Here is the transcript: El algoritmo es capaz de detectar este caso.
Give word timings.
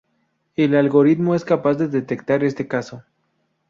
El 0.55 0.73
algoritmo 0.75 1.35
es 1.35 1.45
capaz 1.45 1.75
de 1.75 1.87
detectar 1.87 2.43
este 2.43 2.67
caso. 2.67 3.03